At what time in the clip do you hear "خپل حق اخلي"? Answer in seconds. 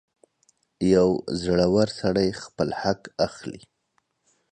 2.43-3.61